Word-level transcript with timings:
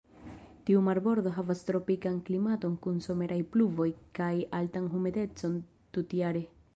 Tiu 0.67 0.79
marbordo 0.85 1.33
havas 1.33 1.59
tropikan 1.67 2.17
klimaton 2.29 2.77
kun 2.85 2.97
someraj 3.07 3.39
pluvoj 3.57 3.89
kaj 4.21 4.33
altan 4.61 4.89
humidecon 4.95 5.63
tutjare. 5.99 6.43